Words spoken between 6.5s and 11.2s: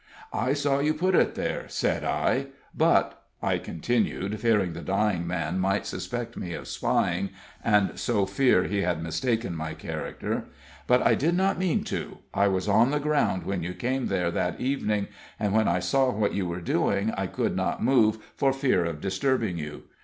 of spying, and so fear he had mistaken my character "but I